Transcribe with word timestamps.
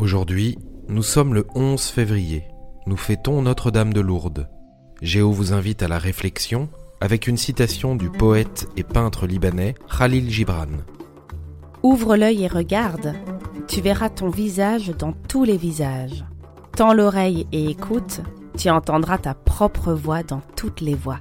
Aujourd'hui, 0.00 0.56
nous 0.88 1.02
sommes 1.02 1.34
le 1.34 1.46
11 1.54 1.78
février. 1.82 2.44
Nous 2.86 2.96
fêtons 2.96 3.42
Notre-Dame 3.42 3.92
de 3.92 4.00
Lourdes. 4.00 4.48
Géo 5.02 5.30
vous 5.30 5.52
invite 5.52 5.82
à 5.82 5.88
la 5.88 5.98
réflexion 5.98 6.70
avec 7.02 7.26
une 7.26 7.36
citation 7.36 7.96
du 7.96 8.08
poète 8.08 8.66
et 8.78 8.82
peintre 8.82 9.26
libanais 9.26 9.74
Khalil 9.94 10.30
Gibran. 10.30 10.68
Ouvre 11.82 12.16
l'œil 12.16 12.44
et 12.44 12.48
regarde, 12.48 13.12
tu 13.68 13.82
verras 13.82 14.08
ton 14.08 14.30
visage 14.30 14.88
dans 14.98 15.12
tous 15.12 15.44
les 15.44 15.58
visages. 15.58 16.24
Tends 16.74 16.94
l'oreille 16.94 17.46
et 17.52 17.68
écoute, 17.68 18.22
tu 18.56 18.70
entendras 18.70 19.18
ta 19.18 19.34
propre 19.34 19.92
voix 19.92 20.22
dans 20.22 20.40
toutes 20.56 20.80
les 20.80 20.94
voix. 20.94 21.20